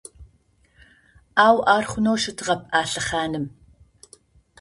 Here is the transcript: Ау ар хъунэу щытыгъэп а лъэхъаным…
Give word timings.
Ау 1.45 1.57
ар 1.75 1.83
хъунэу 1.89 2.17
щытыгъэп 2.21 2.61
а 2.79 2.81
лъэхъаным… 2.89 3.45